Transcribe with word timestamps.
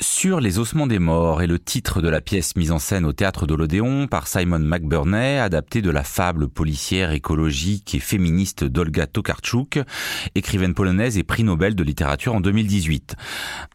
Sur 0.00 0.40
les 0.40 0.58
ossements 0.58 0.88
des 0.88 0.98
morts 0.98 1.40
est 1.40 1.46
le 1.46 1.60
titre 1.60 2.02
de 2.02 2.08
la 2.08 2.20
pièce 2.20 2.56
mise 2.56 2.72
en 2.72 2.80
scène 2.80 3.04
au 3.04 3.12
théâtre 3.12 3.46
de 3.46 3.54
l'Odéon 3.54 4.08
par 4.08 4.26
Simon 4.26 4.58
McBurney, 4.58 5.38
adaptée 5.38 5.82
de 5.82 5.90
la 5.90 6.02
fable 6.02 6.48
policière 6.48 7.12
écologique 7.12 7.94
et 7.94 8.00
féministe 8.00 8.64
d'Olga 8.64 9.06
Tokarczuk, 9.06 9.78
écrivaine 10.34 10.74
polonaise 10.74 11.16
et 11.16 11.22
prix 11.22 11.44
Nobel 11.44 11.76
de 11.76 11.84
littérature 11.84 12.34
en 12.34 12.40
2018. 12.40 13.14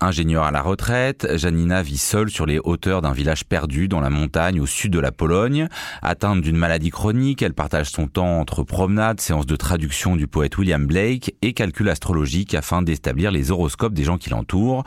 Ingénieure 0.02 0.44
à 0.44 0.52
la 0.52 0.62
retraite, 0.62 1.26
Janina 1.38 1.82
vit 1.84 1.98
seule 1.98 2.30
sur 2.30 2.45
les 2.45 2.59
hauteurs 2.59 3.02
d'un 3.02 3.13
village 3.13 3.45
perdu 3.45 3.88
dans 3.88 4.02
la 4.02 4.09
montagne 4.09 4.59
au 4.59 4.66
sud 4.66 4.91
de 4.91 4.99
la 4.99 5.13
Pologne. 5.13 5.70
Atteinte 6.02 6.41
d'une 6.41 6.58
maladie 6.58 6.90
chronique, 6.90 7.41
elle 7.41 7.54
partage 7.54 7.91
son 7.91 8.08
temps 8.08 8.41
entre 8.41 8.63
promenades, 8.63 9.22
séances 9.22 9.45
de 9.45 9.55
traduction 9.55 10.17
du 10.17 10.27
poète 10.27 10.58
William 10.58 10.86
Blake 10.86 11.34
et 11.41 11.54
calculs 11.54 11.88
astrologiques 11.88 12.55
afin 12.55 12.81
d'établir 12.81 13.31
les 13.31 13.52
horoscopes 13.52 13.94
des 13.94 14.04
gens 14.04 14.17
qui 14.17 14.31
l'entourent. 14.31 14.84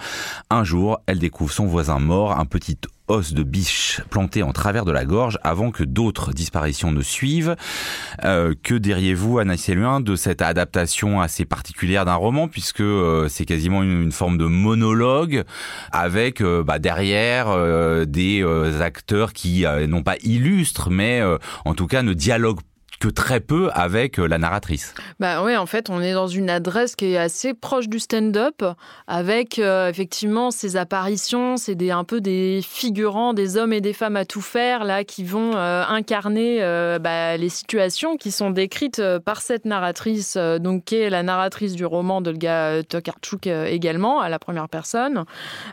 Un 0.51 0.65
jour, 0.65 1.01
elle 1.07 1.22
découvre 1.23 1.53
son 1.53 1.67
voisin 1.67 2.01
mort, 2.01 2.39
un 2.39 2.45
petit 2.47 2.77
os 3.09 3.33
de 3.33 3.43
biche 3.43 4.01
planté 4.11 4.43
en 4.43 4.53
travers 4.53 4.85
de 4.85 4.93
la 4.93 5.05
gorge 5.05 5.39
avant 5.43 5.71
que 5.71 5.85
d'autres 5.85 6.33
disparitions 6.33 6.91
ne 6.91 7.01
suivent. 7.01 7.57
Euh, 8.25 8.55
que 8.63 8.75
diriez-vous, 8.75 9.39
Anna 9.39 9.55
Luin, 9.69 10.01
de 10.01 10.17
cette 10.17 10.43
adaptation 10.43 11.21
assez 11.21 11.45
particulière 11.45 12.05
d'un 12.05 12.17
roman, 12.17 12.49
puisque 12.49 12.81
euh, 12.81 13.29
c'est 13.29 13.45
quasiment 13.45 13.83
une, 13.83 14.11
forme 14.13 14.37
de 14.37 14.47
monologue 14.47 15.45
avec 15.93 16.41
euh, 16.41 16.65
bah, 16.65 16.79
derrière 16.79 17.57
des 18.07 18.45
acteurs 18.81 19.33
qui 19.33 19.65
non 19.89 20.03
pas 20.03 20.17
illustrent, 20.23 20.91
mais 20.91 21.23
en 21.65 21.75
tout 21.75 21.87
cas 21.87 22.03
ne 22.03 22.13
dialoguent 22.13 22.61
que 23.03 23.09
très 23.09 23.41
peu 23.41 23.69
avec 23.75 24.21
euh, 24.21 24.29
la 24.29 24.39
narratrice. 24.39 24.95
Bah 25.19 25.43
oui, 25.43 25.57
en 25.57 25.67
fait, 25.67 25.91
on 25.91 26.01
est 26.01 26.13
dans 26.13 26.29
une 26.29 26.49
adresse 26.49 26.95
qui 26.95 27.07
est 27.07 27.19
assez 27.19 27.53
proche 27.53 27.89
du 27.89 27.99
stand-up, 27.99 28.63
avec 29.09 29.59
euh, 29.59 29.91
effectivement 29.91 30.53
ces 30.53 30.77
apparitions, 30.77 31.57
c'est 31.57 31.91
un 31.91 32.05
peu 32.05 32.21
des 32.21 32.61
figurants, 32.63 33.35
des 33.35 33.57
hommes 33.57 33.73
et 33.73 33.81
des 33.81 33.93
femmes 33.93 34.15
à 34.15 34.25
tout 34.25 34.41
faire, 34.41 34.85
là, 34.85 35.03
qui 35.03 35.25
vont 35.25 35.57
euh, 35.57 35.83
incarner 35.89 36.61
bah, 37.01 37.37
les 37.37 37.49
situations 37.49 38.17
qui 38.17 38.31
sont 38.31 38.51
décrites 38.51 39.03
par 39.25 39.41
cette 39.41 39.65
narratrice, 39.65 40.37
donc 40.37 40.85
qui 40.85 40.97
est 40.97 41.11
la 41.11 41.25
narratrice 41.25 41.75
du 41.75 41.85
roman 41.85 42.21
d'Olga 42.21 42.85
Tokarczuk 42.85 43.49
également, 43.49 44.21
à 44.21 44.29
la 44.29 44.39
première 44.39 44.69
personne. 44.69 45.25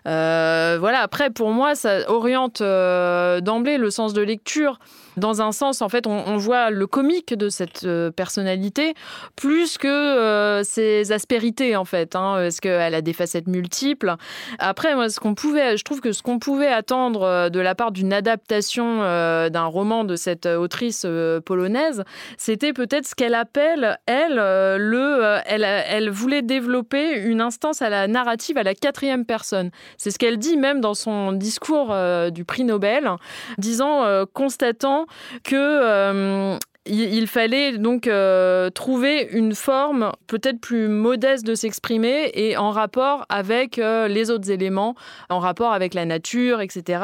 voilà, 0.06 1.02
après, 1.02 1.30
pour 1.30 1.52
moi, 1.52 1.76
ça 1.76 2.10
oriente 2.10 2.64
d'emblée 2.64 3.78
le 3.78 3.92
sens 3.92 4.14
de 4.14 4.22
lecture 4.22 4.80
dans 5.20 5.42
un 5.42 5.52
sens, 5.52 5.82
en 5.82 5.90
fait, 5.90 6.08
on, 6.08 6.38
voit 6.38 6.70
le 6.70 6.88
comique 6.88 7.34
de 7.34 7.50
cette 7.50 7.84
euh, 7.84 8.12
personnalité 8.12 8.94
plus 9.36 9.78
que 9.78 9.88
euh, 9.88 10.64
ses 10.64 11.12
aspérités, 11.12 11.76
en 11.76 11.86
fait, 11.86 12.16
hein, 12.16 12.36
parce 12.38 12.60
qu'elle 12.60 12.96
a 12.96 13.02
des 13.02 13.14
facettes 13.14 13.48
multiples? 13.48 14.16
Après, 14.58 14.96
moi, 14.96 15.10
ce 15.10 15.20
qu'on 15.20 15.36
pouvait, 15.36 15.78
je 15.78 15.84
trouve 15.84 16.00
que 16.00 16.12
ce 16.12 16.24
qu'on 16.24 16.40
pouvait 16.40 16.68
attendre 16.68 17.24
euh, 17.24 17.50
de 17.50 17.60
la 17.60 17.76
part 17.76 17.92
d'une 17.92 18.14
adaptation 18.14 19.00
d'un 19.00 19.66
roman 19.66 20.04
de 20.04 20.16
cette 20.16 20.46
autrice 20.46 21.06
polonaise, 21.46 22.04
c'était 22.38 22.74
peut-être 22.74 23.06
ce 23.06 23.16
qu'elle 23.16 23.36
appelle, 23.36 23.98
elle, 24.06 24.36
le, 24.36 25.40
elle, 25.46 25.64
elle 25.64 26.10
voulait 26.10 26.42
développer 26.42 27.20
une 27.20 27.42
instance 27.42 27.82
à 27.82 27.90
la 27.90 28.08
narrative 28.08 28.58
à 28.58 28.64
la 28.64 28.74
quatrième 28.74 29.26
personne. 29.26 29.72
C'est 29.98 30.12
ce 30.12 30.20
qu'elle 30.20 30.38
dit 30.38 30.58
même 30.58 30.80
dans 30.82 30.94
son 30.94 31.34
discours 31.34 31.96
du 32.32 32.46
prix 32.46 32.64
Nobel, 32.64 33.10
disant, 33.58 34.06
constatant 34.34 35.06
que 35.44 35.56
euh, 35.56 36.58
il 36.86 37.28
fallait 37.28 37.78
donc 37.78 38.08
euh, 38.08 38.70
trouver 38.70 39.28
une 39.32 39.54
forme 39.54 40.12
peut-être 40.28 40.60
plus 40.60 40.88
modeste 40.88 41.46
de 41.46 41.54
s'exprimer 41.54 42.32
et 42.34 42.58
en 42.58 42.72
rapport 42.72 43.26
avec 43.30 43.78
euh, 43.78 44.08
les 44.08 44.32
autres 44.32 44.50
éléments, 44.50 44.96
en 45.30 45.40
rapport 45.40 45.74
avec 45.74 45.94
la 45.94 46.06
nature, 46.06 46.62
etc. 46.62 47.04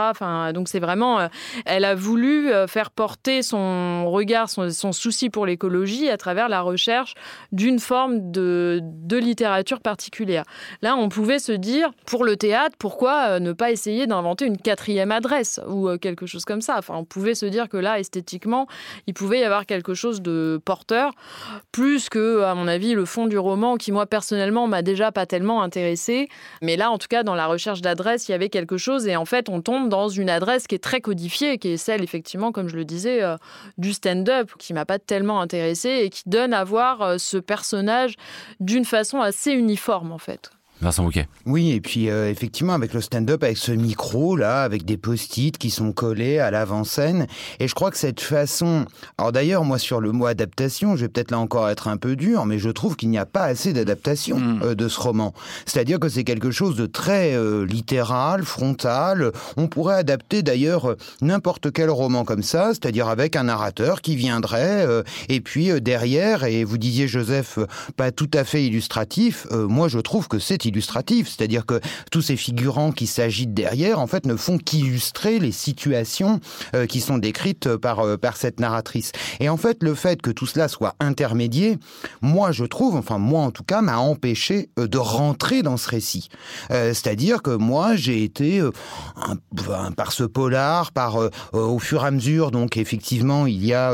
Donc 0.53 0.69
c'est 0.69 0.79
vraiment, 0.79 1.19
euh, 1.19 1.27
elle 1.65 1.85
a 1.85 1.93
voulu 1.93 2.49
faire 2.67 2.89
porter 2.89 3.41
son 3.41 4.09
regard, 4.09 4.49
son, 4.49 4.91
souci 4.91 5.29
pour 5.29 5.45
l'écologie 5.45 6.09
à 6.09 6.17
travers 6.17 6.47
la 6.47 6.61
recherche 6.61 7.13
d'une 7.51 7.79
forme 7.79 8.31
de, 8.31 8.79
de, 8.81 9.17
littérature 9.17 9.81
particulière. 9.81 10.43
Là, 10.81 10.95
on 10.95 11.09
pouvait 11.09 11.39
se 11.39 11.51
dire, 11.51 11.91
pour 12.05 12.23
le 12.23 12.37
théâtre, 12.37 12.75
pourquoi 12.79 13.39
ne 13.39 13.51
pas 13.51 13.71
essayer 13.71 14.07
d'inventer 14.07 14.45
une 14.45 14.57
quatrième 14.57 15.11
adresse 15.11 15.59
ou 15.67 15.89
quelque 15.97 16.25
chose 16.25 16.45
comme 16.45 16.61
ça. 16.61 16.75
Enfin, 16.77 16.95
on 16.95 17.05
pouvait 17.05 17.35
se 17.35 17.45
dire 17.45 17.67
que 17.67 17.77
là, 17.77 17.99
esthétiquement, 17.99 18.67
il 19.07 19.13
pouvait 19.13 19.39
y 19.39 19.43
avoir 19.43 19.64
quelque 19.65 19.93
chose 19.93 20.21
de 20.21 20.61
porteur, 20.63 21.11
plus 21.71 22.09
que, 22.09 22.41
à 22.43 22.55
mon 22.55 22.67
avis, 22.67 22.93
le 22.93 23.05
fond 23.05 23.27
du 23.27 23.37
roman 23.37 23.77
qui, 23.77 23.91
moi, 23.91 24.05
personnellement, 24.05 24.67
m'a 24.67 24.81
déjà 24.81 25.11
pas 25.11 25.25
tellement 25.25 25.61
intéressé. 25.61 26.27
Mais 26.61 26.77
là, 26.77 26.91
en 26.91 26.97
tout 26.97 27.07
cas, 27.09 27.23
dans 27.23 27.35
la 27.35 27.47
recherche 27.47 27.81
d'adresse, 27.81 28.27
il 28.27 28.31
y 28.31 28.35
avait 28.35 28.49
quelque 28.49 28.77
chose. 28.77 29.07
Et 29.07 29.15
en 29.15 29.25
fait, 29.25 29.49
on 29.49 29.61
tombe 29.61 29.89
dans 29.89 30.07
une 30.07 30.29
adresse 30.29 30.67
qui 30.67 30.75
est 30.75 30.83
très 30.83 31.01
codifiée, 31.01 31.57
qui 31.57 31.69
est 31.69 31.77
celle, 31.77 32.03
effectivement, 32.03 32.51
comme 32.51 32.67
je 32.67 32.75
le 32.75 32.85
disais, 32.85 33.23
euh, 33.23 33.37
du 33.77 33.93
stand-up, 33.93 34.51
qui 34.57 34.73
m'a 34.73 34.85
pas 34.85 34.99
tellement 34.99 35.41
intéressé 35.41 36.01
et 36.03 36.09
qui 36.09 36.23
donne 36.27 36.53
à 36.53 36.63
voir 36.63 37.01
euh, 37.01 37.17
ce 37.17 37.37
personnage 37.37 38.15
d'une 38.59 38.85
façon 38.85 39.21
assez 39.21 39.51
uniforme, 39.51 40.11
en 40.11 40.17
fait. 40.17 40.51
Vincent 40.81 41.03
Bouquet. 41.03 41.27
Oui, 41.45 41.71
et 41.71 41.79
puis 41.79 42.09
euh, 42.09 42.29
effectivement 42.29 42.73
avec 42.73 42.93
le 42.93 42.99
stand-up, 42.99 43.43
avec 43.43 43.57
ce 43.57 43.71
micro 43.71 44.35
là, 44.35 44.61
avec 44.61 44.83
des 44.83 44.97
post-it 44.97 45.57
qui 45.57 45.69
sont 45.69 45.93
collés 45.93 46.39
à 46.39 46.51
l'avant-scène, 46.51 47.27
et 47.59 47.67
je 47.67 47.73
crois 47.73 47.91
que 47.91 47.97
cette 47.97 48.19
façon. 48.19 48.85
Alors 49.17 49.31
d'ailleurs, 49.31 49.63
moi 49.63 49.79
sur 49.79 50.01
le 50.01 50.11
mot 50.11 50.25
adaptation, 50.25 50.95
je 50.95 51.05
vais 51.05 51.09
peut-être 51.09 51.31
là 51.31 51.39
encore 51.39 51.69
être 51.69 51.87
un 51.87 51.97
peu 51.97 52.15
dur, 52.15 52.45
mais 52.45 52.59
je 52.59 52.69
trouve 52.69 52.97
qu'il 52.97 53.09
n'y 53.09 53.17
a 53.17 53.25
pas 53.25 53.43
assez 53.43 53.71
d'adaptation 53.71 54.37
hmm. 54.37 54.61
euh, 54.63 54.75
de 54.75 54.87
ce 54.89 54.99
roman. 54.99 55.33
C'est-à-dire 55.65 55.99
que 55.99 56.09
c'est 56.09 56.25
quelque 56.25 56.51
chose 56.51 56.75
de 56.75 56.87
très 56.87 57.35
euh, 57.35 57.65
littéral, 57.65 58.43
frontal. 58.43 59.31
On 59.55 59.67
pourrait 59.67 59.95
adapter 59.95 60.43
d'ailleurs 60.43 60.95
n'importe 61.21 61.71
quel 61.71 61.89
roman 61.89 62.25
comme 62.25 62.43
ça, 62.43 62.69
c'est-à-dire 62.69 63.07
avec 63.07 63.37
un 63.37 63.43
narrateur 63.43 64.01
qui 64.01 64.15
viendrait, 64.15 64.85
et 65.29 65.41
puis 65.41 65.81
derrière, 65.81 66.43
et 66.43 66.63
vous 66.63 66.77
disiez 66.77 67.07
Joseph, 67.07 67.59
pas 67.95 68.11
tout 68.11 68.29
à 68.33 68.43
fait 68.43 68.65
illustratif. 68.65 69.47
moi, 69.51 69.87
je 69.87 69.99
trouve 69.99 70.27
que 70.27 70.39
c'est 70.39 70.64
illustratif, 70.65 71.27
c'est-à-dire 71.27 71.65
que 71.65 71.79
tous 72.11 72.21
ces 72.21 72.35
figurants 72.35 72.91
qui 72.91 73.07
s'agitent 73.07 73.53
derrière, 73.53 73.99
en 73.99 74.07
fait, 74.07 74.25
ne 74.25 74.35
font 74.35 74.57
qu'illustrer 74.57 75.39
les 75.39 75.51
situations 75.51 76.39
euh, 76.73 76.85
qui 76.85 77.01
sont 77.01 77.17
décrites 77.17 77.75
par, 77.77 77.99
euh, 77.99 78.17
par 78.17 78.37
cette 78.37 78.59
narratrice. 78.59 79.11
Et 79.39 79.49
en 79.49 79.57
fait, 79.57 79.81
le 79.81 79.95
fait 79.95 80.21
que 80.21 80.31
tout 80.31 80.45
cela 80.45 80.67
soit 80.67 80.95
intermédié, 80.99 81.77
moi, 82.21 82.51
je 82.51 82.65
trouve, 82.65 82.95
enfin, 82.95 83.17
moi 83.17 83.41
en 83.41 83.51
tout 83.51 83.63
cas, 83.63 83.81
m'a 83.81 83.97
empêché 83.97 84.69
euh, 84.79 84.87
de 84.87 84.97
rentrer 84.97 85.61
dans 85.61 85.77
ce 85.77 85.89
récit. 85.89 86.29
c'est-à-dire 86.69 87.41
que 87.41 87.51
moi, 87.51 87.95
j'ai 87.95 88.23
été, 88.23 88.61
par 89.95 90.11
ce 90.11 90.23
polar, 90.23 90.91
par, 90.91 91.17
au 91.53 91.79
fur 91.79 92.03
et 92.03 92.07
à 92.07 92.11
mesure, 92.11 92.51
donc 92.51 92.77
effectivement, 92.77 93.45
il 93.45 93.65
y 93.65 93.73
a, 93.73 93.93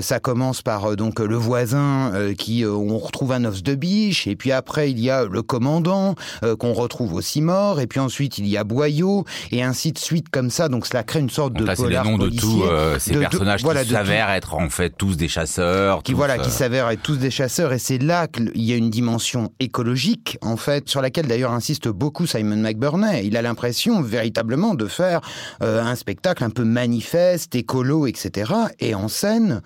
ça 0.00 0.20
commence 0.20 0.62
par 0.62 0.96
donc 0.96 1.20
le 1.20 1.36
voisin 1.36 2.12
qui, 2.36 2.64
on 2.64 2.98
retrouve 2.98 3.32
un 3.32 3.44
os 3.44 3.62
de 3.62 3.74
biche, 3.74 4.26
et 4.26 4.36
puis 4.36 4.52
après, 4.52 4.90
il 4.90 5.00
y 5.00 5.10
a 5.10 5.24
le 5.24 5.42
commandant, 5.42 5.95
euh, 6.42 6.56
qu'on 6.56 6.72
retrouve 6.72 7.14
aussi 7.14 7.40
mort, 7.40 7.80
et 7.80 7.86
puis 7.86 8.00
ensuite 8.00 8.38
il 8.38 8.46
y 8.46 8.56
a 8.56 8.64
Boyau, 8.64 9.24
et 9.50 9.62
ainsi 9.62 9.92
de 9.92 9.98
suite 9.98 10.28
comme 10.30 10.50
ça. 10.50 10.68
Donc 10.68 10.86
cela 10.86 11.02
crée 11.02 11.20
une 11.20 11.30
sorte 11.30 11.54
de 11.54 11.66
c'est 11.74 11.88
les 11.88 11.96
noms 11.96 12.18
de 12.18 12.28
tous 12.28 12.62
euh, 12.62 12.98
ces 12.98 13.14
personnages 13.16 13.62
qui 13.62 13.90
s'avèrent 13.90 14.30
être 14.30 14.54
en 14.54 14.68
fait 14.68 14.90
tous 14.96 15.16
des 15.16 15.28
chasseurs. 15.28 16.02
Qui 16.02 16.12
voilà, 16.12 16.38
qui 16.38 16.48
euh, 16.48 16.52
s'avèrent 16.52 16.90
être 16.90 17.02
tous 17.02 17.16
des 17.16 17.30
chasseurs, 17.30 17.72
et 17.72 17.78
c'est 17.78 17.98
là 17.98 18.26
qu'il 18.28 18.50
y 18.54 18.72
a 18.72 18.76
une 18.76 18.90
dimension 18.90 19.52
écologique 19.60 20.38
en 20.42 20.56
fait, 20.56 20.88
sur 20.88 21.00
laquelle 21.00 21.26
d'ailleurs 21.26 21.52
insiste 21.52 21.88
beaucoup 21.88 22.26
Simon 22.26 22.56
McBurney. 22.56 23.26
Il 23.26 23.36
a 23.36 23.42
l'impression 23.42 24.00
véritablement 24.02 24.74
de 24.74 24.86
faire 24.86 25.20
un 25.60 25.94
spectacle 25.94 26.44
un 26.44 26.50
peu 26.50 26.64
manifeste, 26.64 27.54
écolo, 27.54 28.06
etc. 28.06 28.52
Et 28.80 28.94
en 28.94 29.08
scène, 29.08 29.62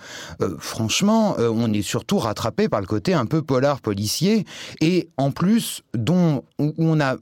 franchement, 0.58 1.36
on 1.38 1.72
est 1.72 1.82
surtout 1.82 2.18
rattrapé 2.18 2.68
par 2.68 2.80
le 2.80 2.86
côté 2.86 3.14
un 3.14 3.26
peu 3.26 3.42
polar 3.42 3.80
policier, 3.80 4.44
et 4.80 5.08
en 5.16 5.30
plus 5.30 5.82
dont 5.94 6.19
où 6.58 6.74
on 6.78 7.00
a, 7.00 7.16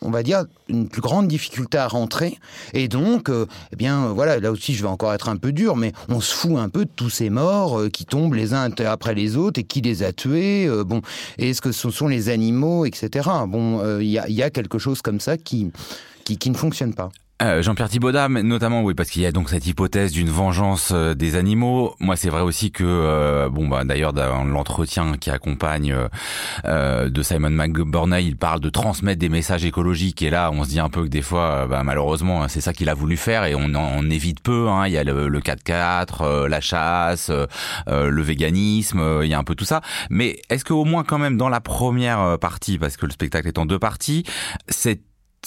on 0.00 0.10
va 0.10 0.22
dire, 0.22 0.44
une 0.68 0.88
plus 0.88 1.02
grande 1.02 1.28
difficulté 1.28 1.78
à 1.78 1.88
rentrer. 1.88 2.38
Et 2.72 2.88
donc, 2.88 3.28
euh, 3.28 3.46
eh 3.72 3.76
bien, 3.76 4.08
voilà, 4.08 4.38
là 4.40 4.50
aussi, 4.50 4.74
je 4.74 4.82
vais 4.82 4.88
encore 4.88 5.12
être 5.12 5.28
un 5.28 5.36
peu 5.36 5.52
dur, 5.52 5.76
mais 5.76 5.92
on 6.08 6.20
se 6.20 6.34
fout 6.34 6.56
un 6.56 6.68
peu 6.68 6.84
de 6.84 6.90
tous 6.94 7.10
ces 7.10 7.30
morts 7.30 7.80
euh, 7.80 7.88
qui 7.88 8.04
tombent 8.04 8.34
les 8.34 8.54
uns 8.54 8.70
après 8.86 9.14
les 9.14 9.36
autres 9.36 9.60
et 9.60 9.64
qui 9.64 9.80
les 9.80 10.02
a 10.02 10.12
tués. 10.12 10.66
Euh, 10.66 10.84
bon, 10.84 11.02
est-ce 11.38 11.60
que 11.60 11.72
ce 11.72 11.90
sont 11.90 12.08
les 12.08 12.28
animaux, 12.28 12.84
etc. 12.84 13.28
Bon, 13.46 13.98
il 13.98 14.08
y 14.08 14.18
a, 14.18 14.28
y, 14.28 14.42
a, 14.42 14.50
quelque 14.50 14.78
chose 14.78 15.02
comme 15.02 15.20
ça 15.20 15.36
qui, 15.36 15.70
qui, 16.24 16.38
qui 16.38 16.50
ne 16.50 16.56
fonctionne 16.56 16.94
pas. 16.94 17.10
Euh, 17.42 17.62
Jean-Pierre 17.62 17.88
Thibaudat, 17.88 18.28
notamment, 18.28 18.82
oui, 18.82 18.94
parce 18.94 19.10
qu'il 19.10 19.22
y 19.22 19.26
a 19.26 19.32
donc 19.32 19.50
cette 19.50 19.66
hypothèse 19.66 20.12
d'une 20.12 20.30
vengeance 20.30 20.92
euh, 20.94 21.14
des 21.14 21.34
animaux. 21.34 21.96
Moi, 21.98 22.14
c'est 22.14 22.28
vrai 22.28 22.42
aussi 22.42 22.70
que, 22.70 22.84
euh, 22.86 23.48
bon, 23.48 23.66
bah, 23.66 23.82
d'ailleurs, 23.82 24.12
dans 24.12 24.44
l'entretien 24.44 25.16
qui 25.18 25.30
accompagne 25.30 25.96
de 26.64 27.22
Simon 27.22 27.50
McBurney, 27.50 28.24
il 28.24 28.36
parle 28.36 28.60
de 28.60 28.70
transmettre 28.70 29.18
des 29.18 29.28
messages 29.28 29.64
écologiques. 29.64 30.22
Et 30.22 30.30
là, 30.30 30.50
on 30.52 30.62
se 30.62 30.68
dit 30.68 30.78
un 30.78 30.88
peu 30.88 31.02
que 31.02 31.08
des 31.08 31.22
fois, 31.22 31.66
bah, 31.66 31.82
malheureusement, 31.82 32.44
hein, 32.44 32.48
c'est 32.48 32.60
ça 32.60 32.72
qu'il 32.72 32.88
a 32.88 32.94
voulu 32.94 33.16
faire 33.16 33.44
et 33.44 33.54
on 33.56 33.74
en 33.74 34.08
évite 34.10 34.40
peu. 34.40 34.68
Hein. 34.68 34.86
Il 34.86 34.92
y 34.92 34.98
a 34.98 35.02
le, 35.02 35.28
le 35.28 35.40
4x4, 35.40 36.46
la 36.46 36.60
chasse, 36.60 37.32
le 37.88 38.22
véganisme, 38.22 39.20
il 39.22 39.28
y 39.28 39.34
a 39.34 39.38
un 39.38 39.44
peu 39.44 39.56
tout 39.56 39.64
ça. 39.64 39.80
Mais 40.08 40.40
est-ce 40.50 40.64
qu'au 40.64 40.84
moins, 40.84 41.02
quand 41.02 41.18
même, 41.18 41.36
dans 41.36 41.48
la 41.48 41.60
première 41.60 42.38
partie, 42.38 42.78
parce 42.78 42.96
que 42.96 43.06
le 43.06 43.12
spectacle 43.12 43.48
est 43.48 43.58
en 43.58 43.66
deux 43.66 43.78
parties, 43.78 44.24
c'est 44.68 45.00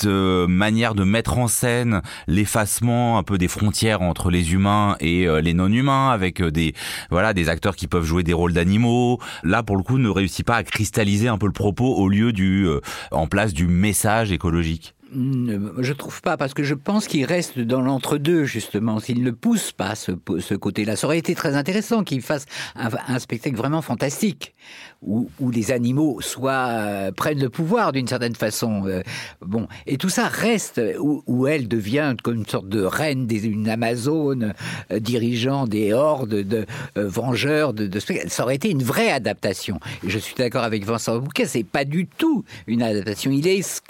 euh, 0.05 0.47
manière 0.47 0.95
de 0.95 1.03
mettre 1.03 1.37
en 1.37 1.47
scène 1.47 2.01
l'effacement 2.27 3.17
un 3.17 3.23
peu 3.23 3.37
des 3.37 3.47
frontières 3.47 4.01
entre 4.01 4.29
les 4.29 4.53
humains 4.53 4.95
et 4.99 5.27
euh, 5.27 5.41
les 5.41 5.53
non-humains 5.53 6.09
avec 6.09 6.41
euh, 6.41 6.51
des 6.51 6.73
voilà 7.09 7.33
des 7.33 7.49
acteurs 7.49 7.75
qui 7.75 7.87
peuvent 7.87 8.03
jouer 8.03 8.23
des 8.23 8.33
rôles 8.33 8.53
d'animaux. 8.53 9.19
Là 9.43 9.63
pour 9.63 9.77
le 9.77 9.83
coup 9.83 9.97
ne 9.97 10.09
réussit 10.09 10.45
pas 10.45 10.57
à 10.57 10.63
cristalliser 10.63 11.27
un 11.27 11.37
peu 11.37 11.47
le 11.47 11.53
propos 11.53 11.95
au 11.95 12.07
lieu 12.09 12.33
du 12.33 12.67
en 13.11 13.27
place 13.27 13.53
du 13.53 13.67
message 13.67 14.31
écologique 14.31 14.96
je 15.13 15.93
trouve 15.93 16.21
pas, 16.21 16.37
parce 16.37 16.53
que 16.53 16.63
je 16.63 16.73
pense 16.73 17.07
qu'il 17.07 17.25
reste 17.25 17.59
dans 17.59 17.81
l'entre-deux, 17.81 18.45
justement, 18.45 18.99
s'il 18.99 19.23
ne 19.23 19.31
pousse 19.31 19.71
pas 19.71 19.95
ce, 19.95 20.11
côté-là. 20.55 20.95
Ça 20.95 21.07
aurait 21.07 21.17
été 21.17 21.35
très 21.35 21.55
intéressant 21.55 22.03
qu'il 22.03 22.21
fasse 22.21 22.45
un, 22.75 23.19
spectacle 23.19 23.55
vraiment 23.55 23.81
fantastique, 23.81 24.55
où, 25.01 25.29
les 25.51 25.71
animaux 25.71 26.21
soient, 26.21 26.67
euh, 26.69 27.11
prennent 27.11 27.41
le 27.41 27.49
pouvoir 27.49 27.91
d'une 27.91 28.07
certaine 28.07 28.35
façon. 28.35 28.83
Euh, 28.85 29.01
bon, 29.41 29.67
et 29.85 29.97
tout 29.97 30.09
ça 30.09 30.27
reste, 30.27 30.81
où, 30.99 31.47
elle 31.47 31.67
devient 31.67 32.15
comme 32.23 32.35
une 32.35 32.45
sorte 32.45 32.69
de 32.69 32.81
reine, 32.81 33.27
des, 33.27 33.45
une 33.47 33.69
Amazone, 33.69 34.53
euh, 34.91 34.99
dirigeant 34.99 35.67
des 35.67 35.93
hordes 35.93 36.29
de 36.29 36.65
vengeurs 36.95 37.73
de, 37.73 37.87
de 37.87 37.99
spectacles. 37.99 38.31
Ça 38.31 38.43
aurait 38.43 38.55
été 38.55 38.69
une 38.69 38.83
vraie 38.83 39.11
adaptation. 39.11 39.79
Je 40.05 40.17
suis 40.17 40.35
d'accord 40.35 40.63
avec 40.63 40.85
Vincent 40.85 41.17
Bouquet, 41.19 41.45
c'est 41.45 41.63
pas 41.63 41.85
du 41.85 42.07
tout 42.07 42.43
une 42.65 42.81
adaptation. 42.81 43.31
Il 43.31 43.47
est, 43.47 43.81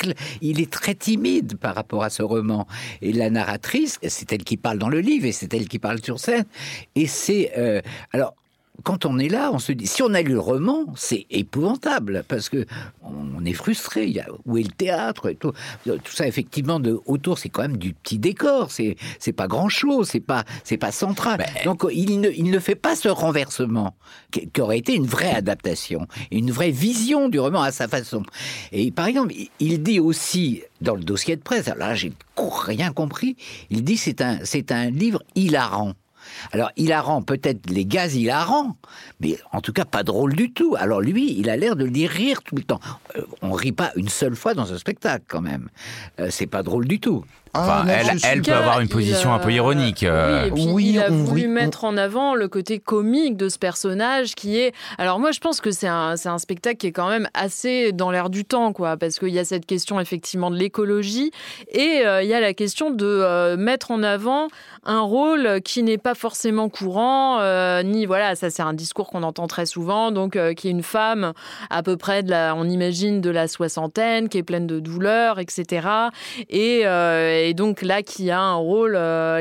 il 0.42 0.62
est 0.62 0.72
très 0.72 0.94
timide 1.08 1.56
par 1.56 1.74
rapport 1.74 2.04
à 2.04 2.10
ce 2.10 2.22
roman. 2.22 2.68
Et 3.02 3.14
la 3.14 3.30
narratrice, 3.30 3.98
c'est 4.06 4.30
elle 4.34 4.44
qui 4.44 4.58
parle 4.58 4.78
dans 4.78 4.90
le 4.90 5.00
livre 5.00 5.26
et 5.26 5.32
c'est 5.32 5.54
elle 5.54 5.70
qui 5.70 5.80
parle 5.80 6.04
sur 6.04 6.20
scène. 6.20 6.44
Et 6.96 7.08
c'est 7.08 7.54
euh, 7.58 7.82
alors 8.12 8.36
quand 8.84 9.06
on 9.06 9.18
est 9.20 9.30
là, 9.30 9.50
on 9.54 9.60
se 9.60 9.72
dit, 9.72 9.88
si 9.88 10.02
on 10.04 10.14
a 10.14 10.22
lu 10.22 10.34
le 10.34 10.40
roman, 10.40 10.86
c'est 10.96 11.26
épouvantable 11.30 12.24
parce 12.28 12.50
que 12.50 12.66
on 13.02 13.44
est 13.46 13.54
frustré. 13.54 14.06
Il 14.06 14.14
y 14.14 14.20
a, 14.20 14.28
où 14.46 14.58
est 14.58 14.64
le 14.64 14.72
théâtre 14.72 15.30
et 15.30 15.36
tout, 15.36 15.52
tout 15.86 16.14
ça 16.14 16.28
effectivement 16.28 16.80
de 16.80 17.00
autour, 17.06 17.40
c'est 17.40 17.50
quand 17.50 17.64
même 17.64 17.78
du 17.78 17.94
petit 17.94 18.20
décor. 18.20 18.72
C'est 18.72 18.96
c'est 19.20 19.34
pas 19.34 19.48
grand 19.48 19.70
chose. 19.70 20.10
C'est 20.10 20.20
pas 20.20 20.44
c'est 20.64 20.78
pas 20.78 20.92
central. 20.92 21.44
Donc 21.66 21.86
il 21.92 22.20
ne 22.20 22.30
il 22.30 22.52
ne 22.52 22.60
fait 22.60 22.76
pas 22.76 22.96
ce 22.96 23.10
renversement 23.10 23.96
qui, 24.32 24.50
aurait 24.62 24.78
été 24.78 24.94
une 24.94 25.08
vraie 25.08 25.34
adaptation, 25.34 26.08
une 26.32 26.52
vraie 26.52 26.72
vision 26.72 27.30
du 27.30 27.40
roman 27.40 27.62
à 27.62 27.72
sa 27.72 27.88
façon. 27.88 28.24
Et 28.72 28.92
par 28.92 29.08
exemple, 29.08 29.34
il 29.60 29.84
dit 29.84 30.00
aussi 30.00 30.64
dans 30.82 30.96
le 30.96 31.04
dossier 31.04 31.36
de 31.36 31.42
presse. 31.42 31.68
Alors 31.68 31.90
là, 31.90 31.96
j'ai 31.96 32.14
rien 32.38 32.92
compris. 32.92 33.36
Il 33.70 33.84
dit 33.84 33.98
c'est 33.98 34.22
un 34.22 34.40
c'est 34.44 34.72
un 34.72 34.90
livre 34.90 35.24
hilarant. 35.36 35.94
Alors, 36.52 36.72
hilarant, 36.78 37.22
peut-être 37.22 37.70
les 37.70 37.86
gaz 37.86 38.16
hilarants, 38.16 38.76
mais 39.20 39.38
en 39.52 39.62
tout 39.62 39.74
cas 39.74 39.86
pas 39.86 40.04
drôle 40.04 40.36
du 40.36 40.52
tout. 40.52 40.76
Alors 40.78 41.02
lui, 41.02 41.38
il 41.38 41.50
a 41.50 41.58
l'air 41.58 41.76
de 41.76 41.86
les 41.86 42.08
rire 42.08 42.44
tout 42.44 42.56
le 42.56 42.64
temps. 42.64 42.80
Euh, 43.16 43.22
on 43.42 43.52
rit 43.52 43.72
pas 43.72 43.92
une 43.96 44.10
seule 44.10 44.36
fois 44.36 44.54
dans 44.54 44.74
un 44.74 44.78
spectacle, 44.78 45.26
quand 45.28 45.42
même. 45.42 45.70
Euh, 46.20 46.30
c'est 46.30 46.48
pas 46.48 46.64
drôle 46.64 46.88
du 46.88 47.00
tout. 47.00 47.24
Ah, 47.58 47.86
elle, 48.24 48.42
peut 48.42 48.54
avoir 48.54 48.80
une 48.80 48.88
position 48.88 49.34
un 49.34 49.40
peu 49.40 49.52
ironique. 49.52 50.04
Euh. 50.04 50.50
Oui, 50.52 50.92
il 50.94 51.00
a 51.00 51.10
voulu 51.10 51.48
mettre 51.48 51.84
en 51.84 51.98
avant 51.98 52.36
le 52.36 52.48
côté 52.48 52.80
comique 52.80 53.38
de 53.38 53.50
ce 53.50 53.58
personnage 53.58 54.36
qui 54.36 54.60
est. 54.60 54.74
Alors 54.98 55.20
moi, 55.20 55.32
je 55.32 55.40
pense 55.40 55.62
que 55.62 55.72
c'est 55.72 55.88
un, 55.88 56.16
un 56.24 56.38
spectacle 56.38 56.78
qui 56.78 56.88
est 56.88 56.92
quand 56.92 57.10
même 57.10 57.28
assez 57.34 57.92
dans 57.92 58.12
l'air 58.12 58.30
du 58.30 58.46
temps, 58.46 58.74
quoi, 58.74 58.98
parce 58.98 59.20
qu'il 59.20 59.30
y 59.30 59.40
a 59.40 59.46
cette 59.46 59.66
question 59.66 60.00
effectivement 60.00 60.52
de 60.52 60.58
l'écologie 60.58 61.32
et 61.72 62.04
il 62.04 62.28
y 62.28 62.34
a 62.34 62.40
la 62.40 62.54
question 62.54 62.92
de 62.92 63.56
mettre 63.56 63.92
en 63.92 64.04
avant 64.04 64.48
un 64.86 65.02
rôle 65.02 65.62
qui 65.64 65.84
n'est 65.84 65.98
pas 65.98 66.16
forcément 66.16 66.70
courant, 66.70 67.40
euh, 67.42 67.84
ni 67.84 68.06
voilà, 68.06 68.36
ça 68.36 68.50
c'est 68.50 68.62
un 68.62 68.74
discours 68.74 69.10
qu'on 69.10 69.24
entend 69.24 69.48
très 69.48 69.66
souvent, 69.66 70.12
donc 70.12 70.36
euh, 70.36 70.54
qui 70.54 70.68
est 70.68 70.72
une 70.72 70.84
femme 70.84 71.34
à 71.70 71.84
peu 71.84 71.98
près 71.98 72.24
de 72.24 72.30
la, 72.30 72.56
on 72.56 72.66
imagine 72.66 73.22
de 73.22 73.30
la 73.30 73.48
soixantaine, 73.48 74.30
qui 74.30 74.38
est 74.38 74.44
pleine 74.44 74.68
de 74.68 74.80
douleurs, 74.80 75.40
etc. 75.40 75.88
Euh, 76.54 77.44
et, 77.44 77.47
donc 77.54 77.82
là 77.82 78.02
qui 78.04 78.32
a 78.32 78.40
un 78.40 78.56
rôle, 78.56 78.94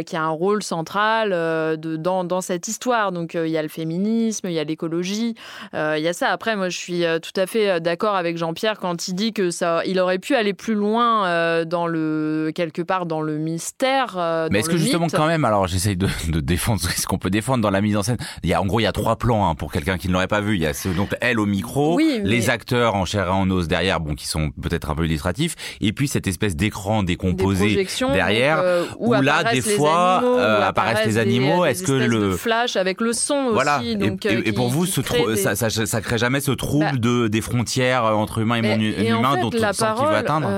qui 0.04 0.16
a 0.16 0.22
un 0.22 0.30
rôle 0.30 0.62
central 0.62 1.30
de, 1.30 1.96
dans, 1.96 2.24
dans 2.24 2.40
cette 2.40 2.68
histoire. 2.68 3.12
Donc 3.12 3.34
il 3.34 3.48
y 3.48 3.56
a 3.56 3.62
le 3.62 3.68
féminisme, 3.68 4.48
il 4.48 4.52
y 4.52 4.58
a 4.58 4.64
l'écologie, 4.64 5.34
il 5.72 5.98
y 5.98 6.08
a 6.08 6.12
ça. 6.12 6.28
Après, 6.28 6.56
moi 6.56 6.68
je 6.68 6.78
suis 6.78 7.02
tout 7.22 7.40
à 7.40 7.46
fait 7.46 7.80
d'accord 7.80 8.14
avec 8.16 8.36
Jean-Pierre 8.36 8.78
quand 8.78 9.08
il 9.08 9.14
dit 9.14 9.32
que 9.32 9.50
ça, 9.50 9.82
il 9.86 9.98
aurait 9.98 10.18
pu 10.18 10.34
aller 10.34 10.54
plus 10.54 10.74
loin 10.74 11.64
dans 11.64 11.86
le 11.86 12.52
quelque 12.54 12.82
part 12.82 13.06
dans 13.06 13.20
le 13.20 13.38
mystère. 13.38 14.48
Mais 14.50 14.60
est-ce 14.60 14.68
que 14.68 14.76
justement 14.76 15.06
quand 15.08 15.26
même 15.26 15.44
alors 15.44 15.66
j'essaye 15.66 15.96
de, 15.96 16.08
de, 16.28 16.40
défendre 16.40 16.80
ce 16.80 17.06
qu'on 17.06 17.18
peut 17.18 17.30
défendre 17.30 17.62
dans 17.62 17.70
la 17.70 17.80
mise 17.80 17.96
en 17.96 18.02
scène. 18.02 18.18
Il 18.42 18.50
y 18.50 18.54
a 18.54 18.60
en 18.60 18.66
gros 18.66 18.80
il 18.80 18.84
y 18.84 18.86
a 18.86 18.92
trois 18.92 19.16
plans 19.16 19.48
hein, 19.48 19.54
pour 19.54 19.72
quelqu'un 19.72 19.98
qui 19.98 20.08
ne 20.08 20.12
l'aurait 20.12 20.28
pas 20.28 20.40
vu. 20.40 20.54
Il 20.54 20.62
y 20.62 20.66
a 20.66 20.72
donc 20.96 21.14
elle 21.20 21.40
au 21.40 21.46
micro, 21.46 21.98
les 21.98 22.50
acteurs 22.50 22.94
en 22.94 23.04
chair 23.04 23.26
et 23.26 23.30
en 23.30 23.50
os 23.50 23.68
derrière, 23.68 24.00
bon 24.00 24.14
qui 24.14 24.26
sont 24.26 24.50
peut-être 24.50 24.90
un 24.90 24.94
peu 24.94 25.04
illustratifs, 25.04 25.54
et 25.80 25.92
puis 25.92 26.08
cette 26.08 26.26
espèce 26.26 26.56
d'écran 26.56 27.02
décomposé 27.02 27.85
derrière 28.12 28.60
euh, 28.62 28.84
où, 28.98 29.12
là 29.12 29.44
des 29.52 29.60
fois 29.60 30.22
euh, 30.24 30.62
apparaissent 30.62 31.06
les 31.06 31.18
animaux. 31.18 31.64
Est-ce 31.64 31.82
que 31.82 31.92
le 31.92 32.36
flash 32.36 32.76
avec 32.76 33.00
le 33.00 33.12
son 33.12 33.50
voilà. 33.50 33.78
aussi 33.78 33.96
donc, 33.96 34.24
et, 34.26 34.36
euh, 34.36 34.42
et, 34.44 34.52
pour 34.52 34.68
vous 34.68 34.86
ce 34.86 35.00
ça, 35.36 35.54
ça, 35.54 35.70
ça, 35.70 36.00
crée 36.00 36.18
jamais 36.18 36.40
ce 36.40 36.52
trouble 36.52 36.84
bah 36.92 36.98
de 36.98 37.28
des 37.28 37.40
frontières 37.40 38.04
entre 38.04 38.38
humains 38.38 38.62
et, 38.62 38.84
et 38.84 39.08
humains 39.08 39.36
dont 39.40 39.48
on 39.48 39.72
sent 39.72 39.84
qu'il 39.96 40.06
veut 40.06 40.14
atteindre 40.14 40.48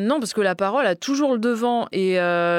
Non 0.00 0.20
parce 0.20 0.32
que 0.32 0.40
la 0.40 0.54
parole 0.54 0.86
a 0.86 0.94
toujours 0.94 1.32
le 1.32 1.38
devant 1.38 1.86
et 1.92 2.14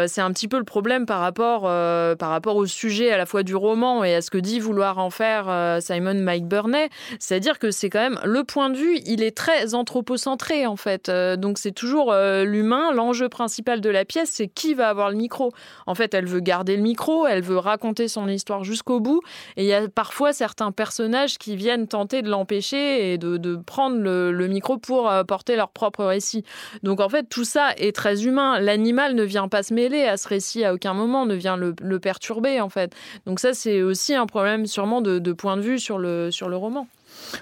c'est 0.08 0.22
un 0.22 0.32
petit 0.32 0.48
peu 0.48 0.58
le 0.58 0.64
problème 0.64 1.06
par 1.06 1.20
rapport 1.20 1.62
par 1.62 2.30
rapport 2.30 2.56
au 2.56 2.66
sujet 2.66 3.12
à 3.12 3.18
la 3.18 3.26
fois 3.26 3.44
du 3.44 3.56
roman 3.56 4.04
et 4.04 4.16
à 4.16 4.22
ce 4.22 4.30
que 4.30 4.38
dit 4.38 4.60
vouloir 4.60 4.98
en 4.98 5.10
faire 5.10 5.78
Simon 5.82 6.16
Mike 6.16 6.48
Burney. 6.48 6.90
C'est-à-dire 7.20 7.60
que 7.60 7.72
c'est 7.72 7.90
quand 7.90 8.00
même 8.02 8.20
le 8.24 8.44
point 8.44 8.70
de 8.70 8.78
vue, 8.78 9.00
il 9.06 9.24
est 9.24 9.36
très 9.36 9.74
anthropocentré 9.74 10.66
en 10.66 10.76
fait. 10.76 11.10
Donc 11.10 11.58
c'est 11.58 11.72
toujours 11.72 12.14
l'humain, 12.14 12.92
l'enjeu 12.94 13.30
principal 13.30 13.82
de 13.82 13.90
la 13.90 14.06
pièce, 14.12 14.30
c'est 14.31 14.48
qui 14.48 14.74
va 14.74 14.90
avoir 14.90 15.10
le 15.10 15.16
micro. 15.16 15.52
En 15.88 15.96
fait, 15.96 16.13
elle 16.13 16.25
veut 16.25 16.42
garder 16.42 16.75
le 16.75 16.84
micro, 16.84 17.25
elle 17.25 17.42
veut 17.42 17.58
raconter 17.58 18.08
son 18.08 18.28
histoire 18.28 18.63
jusqu'au 18.63 19.00
bout. 19.00 19.22
Et 19.56 19.63
il 19.63 19.68
y 19.68 19.74
a 19.74 19.88
parfois 19.88 20.34
certains 20.34 20.72
personnages 20.72 21.38
qui 21.38 21.56
viennent 21.56 21.88
tenter 21.88 22.22
de 22.22 22.30
l'empêcher 22.30 23.13
et 23.13 23.18
de, 23.18 23.56
prendre 23.56 23.98
le, 23.98 24.48
micro 24.48 24.78
pour 24.78 25.10
porter 25.28 25.56
leur 25.56 25.69
propre 25.69 26.04
récit. 26.04 26.44
Donc 26.84 27.00
en 27.00 27.08
fait, 27.08 27.30
tout 27.30 27.46
ça 27.46 27.69
est 27.78 27.96
très 27.96 28.25
humain. 28.25 28.60
L'animal 28.60 29.16
ne 29.16 29.24
vient 29.24 29.48
pas 29.48 29.63
se 29.63 29.74
mêler 29.74 30.04
à 30.04 30.18
ce 30.18 30.28
récit 30.28 30.66
à 30.66 30.74
aucun 30.74 30.94
moment, 30.94 31.25
ne 31.25 31.36
vient 31.36 31.56
le, 31.58 32.00
perturber 32.00 32.60
en 32.60 32.69
fait. 32.69 32.94
Donc 33.25 33.40
ça 33.40 33.54
c'est 33.54 33.81
aussi 33.81 34.13
un 34.16 34.25
problème 34.25 34.66
sûrement 34.66 35.02
de, 35.02 35.31
point 35.31 35.56
de 35.56 35.62
vue 35.62 35.80
sur 35.80 35.98
le, 35.98 36.31
sur 36.31 36.50
le 36.50 36.58
roman. 36.58 36.88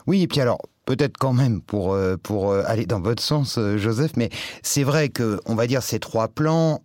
Oui, 0.06 0.24
et 0.24 0.28
puis 0.28 0.42
alors 0.42 0.60
peut-être 0.90 1.18
quand 1.20 1.34
même 1.34 1.62
pour 1.62 1.94
euh, 1.94 2.18
pour 2.18 2.50
euh, 2.50 2.64
aller 2.66 2.88
dans 2.88 3.00
votre 3.00 3.22
sens, 3.22 3.60
euh, 3.60 3.78
Joseph, 3.78 4.14
mais 4.18 4.32
c'est 4.64 4.82
vrai 4.82 5.10
que 5.10 5.40
on 5.46 5.54
va 5.54 5.68
dire 5.68 5.84
ces 5.84 6.00
trois 6.00 6.28
plans, 6.30 6.82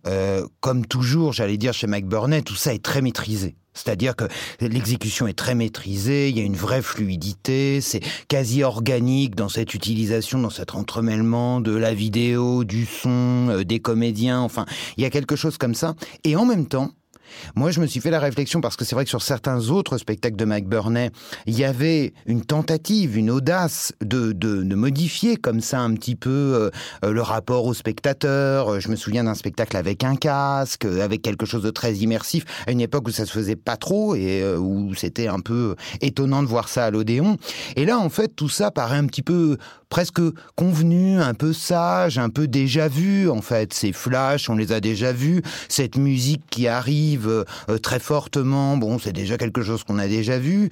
comme 0.61 0.85
toujours, 0.85 1.33
j'allais 1.33 1.57
dire 1.57 1.73
chez 1.73 1.87
McBurney, 1.87 2.43
tout 2.43 2.55
ça 2.55 2.73
est 2.73 2.83
très 2.83 3.01
maîtrisé. 3.01 3.55
C'est-à-dire 3.73 4.15
que 4.15 4.25
l'exécution 4.61 5.27
est 5.27 5.37
très 5.37 5.55
maîtrisée, 5.55 6.29
il 6.29 6.37
y 6.37 6.39
a 6.39 6.43
une 6.43 6.55
vraie 6.55 6.81
fluidité, 6.81 7.81
c'est 7.81 7.99
quasi 8.27 8.63
organique 8.63 9.35
dans 9.35 9.49
cette 9.49 9.73
utilisation, 9.73 10.39
dans 10.39 10.49
cet 10.49 10.75
entremêlement 10.75 11.59
de 11.59 11.75
la 11.75 11.93
vidéo, 11.93 12.63
du 12.63 12.85
son, 12.85 13.63
des 13.65 13.79
comédiens, 13.79 14.39
enfin, 14.39 14.65
il 14.97 15.03
y 15.03 15.05
a 15.05 15.09
quelque 15.09 15.35
chose 15.35 15.57
comme 15.57 15.75
ça. 15.75 15.95
Et 16.23 16.35
en 16.37 16.45
même 16.45 16.67
temps, 16.67 16.91
moi, 17.55 17.71
je 17.71 17.79
me 17.79 17.87
suis 17.87 17.99
fait 17.99 18.09
la 18.09 18.19
réflexion 18.19 18.61
parce 18.61 18.75
que 18.75 18.85
c'est 18.85 18.95
vrai 18.95 19.03
que 19.03 19.09
sur 19.09 19.21
certains 19.21 19.69
autres 19.69 19.97
spectacles 19.97 20.35
de 20.35 20.45
McBurney, 20.45 21.11
il 21.45 21.57
y 21.57 21.63
avait 21.63 22.13
une 22.25 22.43
tentative, 22.43 23.17
une 23.17 23.31
audace 23.31 23.93
de, 24.01 24.31
de, 24.31 24.63
de 24.63 24.75
modifier 24.75 25.37
comme 25.37 25.61
ça 25.61 25.79
un 25.79 25.93
petit 25.93 26.15
peu 26.15 26.71
euh, 27.03 27.11
le 27.11 27.21
rapport 27.21 27.65
au 27.65 27.73
spectateur. 27.73 28.79
Je 28.79 28.89
me 28.89 28.95
souviens 28.95 29.23
d'un 29.23 29.35
spectacle 29.35 29.77
avec 29.77 30.03
un 30.03 30.15
casque, 30.15 30.85
avec 30.85 31.21
quelque 31.21 31.45
chose 31.45 31.63
de 31.63 31.71
très 31.71 31.93
immersif, 31.95 32.45
à 32.67 32.71
une 32.71 32.81
époque 32.81 33.07
où 33.07 33.11
ça 33.11 33.25
se 33.25 33.31
faisait 33.31 33.55
pas 33.55 33.77
trop 33.77 34.15
et 34.15 34.41
euh, 34.41 34.57
où 34.57 34.93
c'était 34.95 35.27
un 35.27 35.39
peu 35.39 35.75
étonnant 36.01 36.43
de 36.43 36.47
voir 36.47 36.69
ça 36.69 36.85
à 36.85 36.91
l'Odéon. 36.91 37.37
Et 37.75 37.85
là, 37.85 37.99
en 37.99 38.09
fait, 38.09 38.35
tout 38.35 38.49
ça 38.49 38.71
paraît 38.71 38.97
un 38.97 39.05
petit 39.05 39.21
peu 39.21 39.57
presque 39.89 40.21
convenu, 40.55 41.21
un 41.21 41.33
peu 41.33 41.53
sage, 41.53 42.17
un 42.17 42.29
peu 42.29 42.47
déjà 42.47 42.87
vu, 42.87 43.29
en 43.29 43.41
fait. 43.41 43.73
Ces 43.73 43.93
flashs, 43.93 44.49
on 44.49 44.55
les 44.55 44.71
a 44.71 44.81
déjà 44.81 45.13
vus. 45.13 45.41
Cette 45.69 45.95
musique 45.95 46.41
qui 46.49 46.67
arrive 46.67 47.14
arrive 47.15 47.45
très 47.81 47.99
fortement. 47.99 48.77
Bon, 48.77 48.99
c'est 48.99 49.13
déjà 49.13 49.37
quelque 49.37 49.61
chose 49.61 49.83
qu'on 49.83 49.99
a 49.99 50.07
déjà 50.07 50.37
vu. 50.37 50.69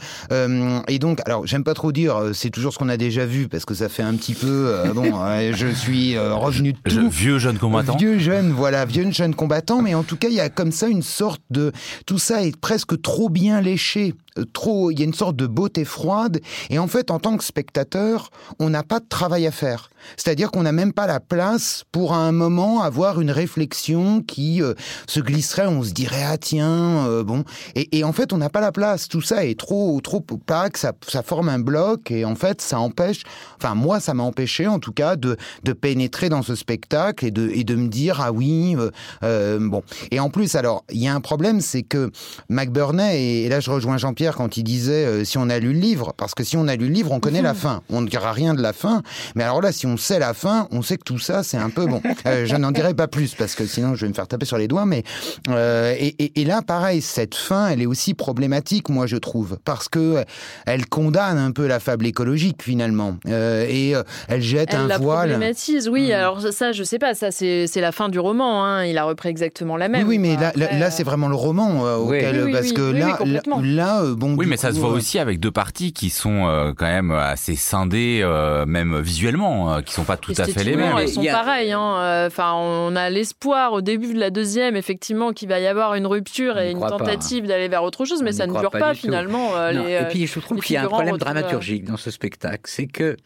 et 0.88 1.00
donc, 1.00 1.22
alors, 1.26 1.46
j'aime 1.48 1.64
pas 1.64 1.74
trop 1.74 1.92
dire, 1.92 2.32
c'est 2.34 2.50
toujours 2.50 2.74
ce 2.74 2.80
qu'on 2.80 2.90
a 2.90 2.98
déjà 2.98 3.26
vu 3.26 3.48
parce 3.48 3.66
que 3.66 3.74
ça 3.74 3.90
fait 3.90 4.04
un 4.04 4.16
petit 4.16 4.34
peu. 4.34 4.76
bon, 4.94 5.14
je 5.54 5.68
suis 5.68 6.18
revenu 6.18 6.74
de 6.74 6.90
tout. 6.90 7.10
vieux 7.10 7.40
jeune 7.40 7.58
combattant. 7.58 7.96
Vieux 7.98 8.20
jeune, 8.20 8.52
voilà, 8.52 8.86
vieux 8.86 9.10
jeune 9.12 9.36
combattant. 9.36 9.82
Mais 9.82 9.96
en 9.96 10.04
tout 10.04 10.18
cas, 10.18 10.28
il 10.28 10.36
y 10.36 10.40
a 10.40 10.50
comme 10.50 10.72
ça 10.72 10.88
une 10.88 11.04
sorte 11.04 11.42
de. 11.50 11.72
Tout 12.06 12.20
ça 12.20 12.44
est 12.44 12.56
presque 12.56 13.02
trop 13.02 13.30
bien 13.30 13.62
léché 13.62 14.14
trop, 14.54 14.92
il 14.92 15.00
y 15.00 15.02
a 15.02 15.06
une 15.06 15.14
sorte 15.14 15.36
de 15.36 15.48
beauté 15.48 15.86
froide. 15.86 16.40
Et 16.70 16.80
en 16.80 16.88
fait, 16.88 17.12
en 17.12 17.20
tant 17.20 17.38
que 17.38 17.44
spectateur, 17.44 18.30
on 18.60 18.70
n'a 18.70 18.84
pas 18.84 19.00
de 19.00 19.08
travail 19.08 19.48
à 19.48 19.52
faire. 19.52 19.90
C'est-à-dire 20.18 20.52
qu'on 20.52 20.64
n'a 20.64 20.72
même 20.72 20.94
pas 20.94 21.08
la 21.08 21.20
place 21.20 21.84
pour 21.92 22.14
à 22.14 22.18
un 22.18 22.32
moment 22.32 22.82
avoir 22.82 23.22
une 23.22 23.32
réflexion 23.32 24.22
qui 24.22 24.62
euh, 24.62 24.74
se 25.08 25.20
glisserait. 25.20 25.68
On 25.68 25.84
se 25.84 25.92
dirait 25.92 26.24
ah 26.24 26.38
tiens 26.38 27.08
euh, 27.08 27.24
bon. 27.24 27.44
Et, 27.76 28.04
en 28.04 28.12
fait, 28.12 28.34
on 28.34 28.38
n'a 28.38 28.50
pas 28.50 28.62
la 28.62 28.72
place. 28.72 29.08
Tout 29.08 29.22
ça 29.22 29.46
est 29.46 29.58
trop 29.58 30.00
trop 30.02 30.24
opaque. 30.32 30.78
Ça, 30.78 30.94
forme 31.24 31.50
un 31.50 31.60
bloc 31.60 32.12
et 32.12 32.26
en 32.26 32.36
fait, 32.36 32.62
ça 32.62 32.80
empêche. 32.80 33.24
Enfin, 33.58 33.76
moi, 33.76 34.00
ça 34.00 34.14
m'a 34.14 34.24
empêché 34.24 34.68
en 34.68 34.80
tout 34.80 34.92
cas 34.92 35.16
de, 35.16 35.38
pénétrer 35.74 36.30
dans 36.30 36.42
ce 36.42 36.56
spectacle 36.56 37.26
et 37.26 37.32
de 37.32 37.64
de 37.64 37.76
me 37.76 37.88
dire 37.88 38.20
ah 38.22 38.32
oui 38.32 38.76
euh, 39.24 39.58
bon. 39.62 39.84
Et 40.12 40.20
en 40.20 40.30
plus, 40.30 40.56
alors 40.56 40.84
il 40.92 41.02
y 41.02 41.08
a 41.08 41.16
un 41.16 41.22
problème, 41.22 41.62
c'est 41.62 41.84
que 41.84 42.12
McBurney 42.50 43.22
et, 43.22 43.46
et 43.46 43.50
là 43.50 43.62
je 43.62 43.72
rejoins 43.72 43.98
Jean-Pierre 43.98 44.23
quand 44.32 44.58
il 44.58 44.64
disait 44.64 45.26
si 45.26 45.38
on 45.38 45.50
a 45.50 45.60
lu 45.60 45.74
le 45.74 45.80
livre, 45.80 46.14
parce 46.18 46.34
que 46.34 46.44
si 46.44 46.58
on 46.58 46.68
a 46.68 46.76
lu 46.76 46.88
le 46.88 46.94
livre, 46.94 47.12
on 47.12 47.20
connaît 47.20 47.42
la 47.42 47.54
fin. 47.54 47.82
On 47.90 48.02
ne 48.02 48.08
dira 48.08 48.32
rien 48.32 48.54
de 48.54 48.62
la 48.62 48.74
fin. 48.74 49.04
Mais 49.36 49.44
alors 49.44 49.62
là, 49.62 49.72
si 49.72 49.86
on 49.86 49.98
sait 49.98 50.20
la 50.20 50.34
fin, 50.34 50.68
on 50.72 50.82
sait 50.82 50.98
que 50.98 51.04
tout 51.04 51.20
ça, 51.20 51.44
c'est 51.44 51.58
un 51.58 51.70
peu 51.70 51.86
bon. 51.86 52.02
Euh, 52.26 52.46
je 52.46 52.56
n'en 52.56 52.72
dirai 52.72 52.94
pas 52.94 53.08
plus 53.08 53.36
parce 53.36 53.54
que 53.54 53.66
sinon 53.66 53.96
je 53.96 54.06
vais 54.06 54.08
me 54.08 54.14
faire 54.14 54.28
taper 54.28 54.46
sur 54.46 54.58
les 54.58 54.70
doigts. 54.70 54.86
Mais 54.86 55.04
euh, 55.50 55.94
et, 56.00 56.46
là, 56.46 56.62
pareil, 56.62 57.02
cette 57.02 57.36
fin, 57.36 57.68
elle 57.68 57.82
est 57.82 57.86
aussi 57.86 58.14
problématique, 58.14 58.88
moi 58.88 59.08
je 59.08 59.18
trouve, 59.18 59.58
parce 59.66 59.90
que 59.90 60.24
elle 60.66 60.86
condamne 60.86 61.38
un 61.38 61.52
peu 61.52 61.68
la 61.68 61.80
fable 61.82 62.06
écologique 62.06 62.64
finalement 62.64 63.18
euh, 63.28 63.66
et 63.68 63.94
elle 64.30 64.42
jette 64.42 64.74
un 64.74 64.88
la 64.88 64.98
voile. 64.98 65.32
Problématise, 65.32 65.90
oui. 65.90 66.10
Hmm. 66.10 66.16
Alors 66.16 66.42
ça, 66.52 66.72
je 66.72 66.84
sais 66.84 67.00
pas. 67.00 67.14
Ça, 67.14 67.32
c'est 67.32 67.68
la 67.76 67.92
fin 67.92 68.08
du 68.08 68.20
roman. 68.20 68.64
Hein. 68.64 68.86
Il 68.86 68.98
a 68.98 69.04
repris 69.04 69.30
exactement 69.30 69.76
la 69.76 69.90
même. 69.90 70.08
Oui, 70.08 70.18
mais 70.18 70.38
là, 70.38 70.54
là, 70.56 70.92
c'est 70.92 71.04
vraiment 71.04 71.28
le 71.28 71.36
roman 71.36 71.98
auquel, 71.98 72.52
parce 72.52 72.72
que 72.72 72.82
là, 72.82 73.20
là, 73.62 74.04
bon. 74.14 74.36
Oui, 74.36 74.46
mais 74.46 74.58
ça 74.58 74.74
se 74.74 74.80
voit 74.80 74.90
aussi 74.90 75.20
avec 75.20 75.40
deux 75.40 75.52
parties 75.52 75.94
qui 75.94 76.10
sont 76.10 76.74
quand 76.78 76.86
même 76.86 77.12
assez 77.12 77.56
scindées, 77.56 78.24
même 78.68 79.00
visuellement 79.00 79.82
qui 79.82 79.94
sont 79.94 80.04
pas 80.04 80.18
tout 80.18 80.34
à 80.38 80.46
fait 80.46 80.64
les 80.64 80.76
mêmes. 80.76 80.98
Elles 80.98 81.10
sont 81.10 81.24
pareilles. 81.24 81.72
Hein. 81.72 81.98
Euh, 81.98 82.28
enfin, 82.28 82.54
on 82.56 82.96
a 82.96 83.10
l'espoir 83.10 83.74
au 83.74 83.82
début 83.82 84.14
de 84.14 84.20
la 84.20 84.30
deuxième, 84.30 84.76
effectivement, 84.76 85.34
qu'il 85.34 85.50
va 85.50 85.60
y 85.60 85.68
avoir 85.68 85.96
une 85.96 86.08
rupture 86.08 86.60
et 86.60 86.72
une 86.72 86.80
tentative 86.80 87.48
d'aller 87.48 87.68
vers 87.68 87.84
autre 87.84 88.06
chose, 88.06 88.22
mais 88.24 88.34
ça 88.34 88.48
ne 88.48 88.58
dure 88.58 88.72
pas, 88.72 88.94
finalement. 88.94 89.56
Euh, 89.56 90.02
et 90.02 90.06
puis 90.10 90.28
je 90.28 90.40
trouve 90.40 90.62
qu'il 90.62 90.76
y 90.76 90.78
a 90.78 90.84
un 90.84 90.88
problème 90.88 91.18
dramaturgique 91.18 91.86
dans 91.86 91.98
ce 91.98 92.12
spectacle, 92.12 92.64
c'est 92.66 92.88
que 92.88 93.18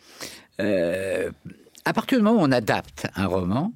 euh, 0.59 1.29
à 1.85 1.93
partir 1.93 2.17
du 2.17 2.23
moment 2.23 2.41
où 2.41 2.43
on 2.43 2.51
adapte 2.51 3.07
un 3.15 3.27
roman, 3.27 3.71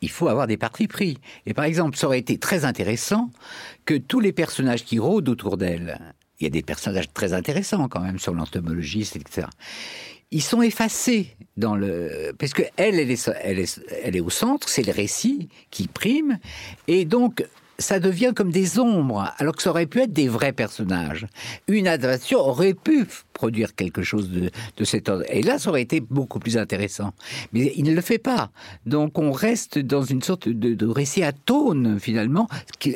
il 0.00 0.10
faut 0.10 0.28
avoir 0.28 0.46
des 0.46 0.56
partis 0.56 0.86
pris. 0.86 1.18
Et 1.46 1.54
par 1.54 1.64
exemple, 1.64 1.96
ça 1.96 2.06
aurait 2.06 2.18
été 2.18 2.38
très 2.38 2.64
intéressant 2.64 3.30
que 3.84 3.94
tous 3.94 4.20
les 4.20 4.32
personnages 4.32 4.84
qui 4.84 4.98
rôdent 4.98 5.28
autour 5.28 5.56
d'elle, 5.56 6.14
il 6.40 6.44
y 6.44 6.46
a 6.46 6.50
des 6.50 6.62
personnages 6.62 7.12
très 7.12 7.32
intéressants 7.32 7.88
quand 7.88 8.00
même 8.00 8.18
sur 8.18 8.34
l'entomologiste, 8.34 9.16
etc. 9.16 9.46
Ils 10.30 10.42
sont 10.42 10.62
effacés 10.62 11.36
dans 11.56 11.74
le 11.74 12.32
parce 12.38 12.52
que 12.52 12.62
elle 12.76 12.98
elle 12.98 13.10
est 13.10 13.30
elle 13.42 13.58
est, 13.58 13.80
elle 14.02 14.16
est 14.16 14.20
au 14.20 14.30
centre, 14.30 14.68
c'est 14.68 14.86
le 14.86 14.92
récit 14.92 15.48
qui 15.70 15.88
prime 15.88 16.38
et 16.86 17.04
donc 17.04 17.44
ça 17.78 18.00
devient 18.00 18.32
comme 18.34 18.50
des 18.50 18.80
ombres, 18.80 19.32
alors 19.38 19.54
que 19.54 19.62
ça 19.62 19.70
aurait 19.70 19.86
pu 19.86 20.00
être 20.00 20.12
des 20.12 20.28
vrais 20.28 20.52
personnages. 20.52 21.26
Une 21.68 21.86
adaptation 21.86 22.40
aurait 22.40 22.74
pu 22.74 23.06
produire 23.32 23.76
quelque 23.76 24.02
chose 24.02 24.30
de, 24.30 24.50
de 24.76 24.84
cet 24.84 25.08
ordre. 25.08 25.24
Et 25.28 25.42
là, 25.42 25.60
ça 25.60 25.70
aurait 25.70 25.82
été 25.82 26.00
beaucoup 26.00 26.40
plus 26.40 26.56
intéressant. 26.56 27.12
Mais 27.52 27.72
il 27.76 27.84
ne 27.84 27.94
le 27.94 28.00
fait 28.00 28.18
pas. 28.18 28.50
Donc 28.84 29.16
on 29.16 29.30
reste 29.30 29.78
dans 29.78 30.02
une 30.02 30.22
sorte 30.22 30.48
de, 30.48 30.74
de 30.74 30.86
récit 30.86 31.22
atone, 31.22 32.00
finalement. 32.00 32.48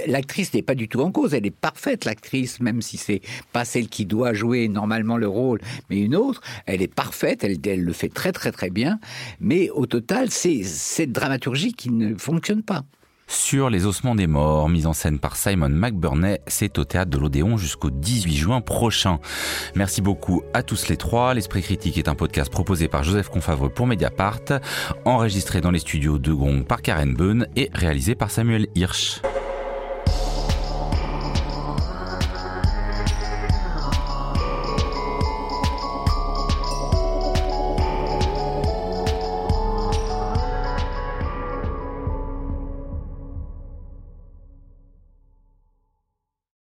L'actrice 0.09 0.53
n'est 0.53 0.63
pas 0.63 0.75
du 0.75 0.89
tout 0.89 1.01
en 1.01 1.13
cause. 1.13 1.33
Elle 1.33 1.47
est 1.47 1.55
parfaite, 1.55 2.05
l'actrice, 2.05 2.59
même 2.61 2.83
si 2.83 2.97
c'est 2.97 3.21
pas 3.53 3.65
celle 3.65 3.89
qui 3.89 4.05
doit 4.05 4.33
jouer 4.33 4.67
normalement 4.67 5.17
le 5.17 5.29
rôle, 5.29 5.61
mais 5.91 6.01
une 6.01 6.17
autre. 6.17 6.41
Elle 6.67 6.83
est 6.83 6.93
parfaite, 6.93 7.45
elle, 7.45 7.57
elle 7.65 7.85
le 7.85 7.93
fait 7.93 8.09
très 8.09 8.33
très 8.33 8.51
très 8.51 8.71
bien. 8.71 8.99
Mais 9.39 9.71
au 9.71 9.87
total, 9.87 10.31
c'est 10.31 10.65
cette 10.65 11.13
dramaturgie 11.13 11.73
qui 11.73 11.91
ne 11.91 12.17
fonctionne 12.17 12.65
pas 12.65 12.83
sur 13.33 13.71
Les 13.71 13.87
ossements 13.87 14.15
des 14.15 14.27
morts, 14.27 14.69
mise 14.69 14.87
en 14.87 14.93
scène 14.93 15.19
par 15.19 15.37
Simon 15.37 15.71
McBurney. 15.71 16.41
C'est 16.47 16.79
au 16.79 16.85
théâtre 16.85 17.11
de 17.11 17.19
l'Odéon 17.19 17.57
jusqu'au 17.57 17.91
18 17.91 18.35
juin 18.35 18.61
prochain. 18.61 19.19
Merci 19.75 20.03
beaucoup 20.03 20.43
à 20.53 20.63
tous 20.63 20.89
les 20.89 20.97
trois. 20.97 21.33
L'Esprit 21.35 21.63
Critique 21.63 21.97
est 21.99 22.09
un 22.09 22.15
podcast 22.15 22.53
proposé 22.53 22.89
par 22.89 23.03
Joseph 23.03 23.29
Confavreux 23.29 23.71
pour 23.71 23.87
Mediapart, 23.87 24.61
enregistré 25.05 25.61
dans 25.61 25.71
les 25.71 25.79
studios 25.79 26.19
de 26.19 26.33
Gong 26.33 26.65
par 26.65 26.83
Karen 26.83 27.15
Beun 27.15 27.47
et 27.57 27.71
réalisé 27.73 28.15
par 28.15 28.31
Samuel 28.31 28.67
Hirsch. 28.75 29.23